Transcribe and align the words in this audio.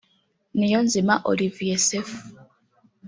Niyonzima 0.57 1.13
Olivier 1.31 1.79
Sefu 1.87 2.17